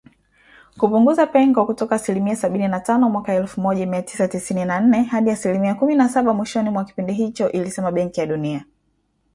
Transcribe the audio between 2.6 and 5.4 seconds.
na tano mwaka elfu moja mia tisa tisini na nne hadi